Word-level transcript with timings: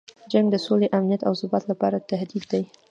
جنګ 0.31 0.47
د 0.51 0.55
سولې، 0.65 0.87
امنیت 0.97 1.21
او 1.27 1.33
ثبات 1.41 1.63
لپاره 1.71 2.03
تهدید 2.09 2.43
دی. 2.51 2.63